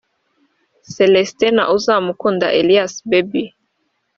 Celestin 0.93 1.53
na 1.57 1.63
Uzamukunda 1.75 2.47
Elias 2.61 2.93
Baby 3.09 3.43